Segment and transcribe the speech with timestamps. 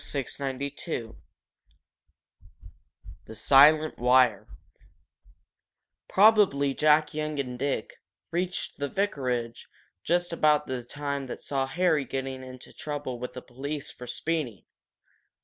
[0.03, 1.09] CHAPTER XII
[3.27, 4.47] THE SILENT WIRE
[6.09, 8.01] Probably Jack Young and Dick
[8.31, 9.67] reached the vicarage
[10.03, 14.65] just about the time that saw Harry getting into trouble with the police for speeding.